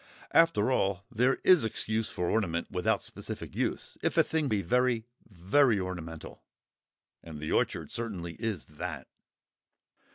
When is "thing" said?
4.23-4.47